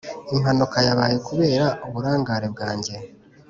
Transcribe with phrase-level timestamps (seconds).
[0.35, 2.93] ]impanuka yabaye kubera uburangare bwanjye.